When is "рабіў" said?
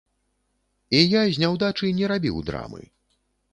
2.15-2.43